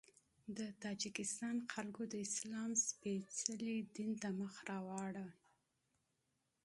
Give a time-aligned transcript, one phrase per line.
[0.57, 5.13] د تاجکستان خلک د اسلام سپېڅلي دین ته مخ راوړ.